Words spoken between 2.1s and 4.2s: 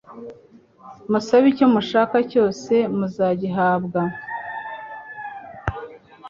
cyose mvzagihabwa.»